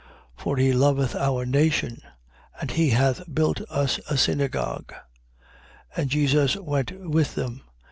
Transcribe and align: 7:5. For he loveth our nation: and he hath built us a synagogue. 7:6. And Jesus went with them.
7:5. 0.37 0.43
For 0.43 0.57
he 0.57 0.73
loveth 0.73 1.15
our 1.15 1.45
nation: 1.45 2.01
and 2.59 2.71
he 2.71 2.89
hath 2.89 3.21
built 3.31 3.61
us 3.69 3.99
a 4.09 4.17
synagogue. 4.17 4.91
7:6. 5.95 5.97
And 5.97 6.09
Jesus 6.09 6.55
went 6.55 7.07
with 7.07 7.35
them. 7.35 7.61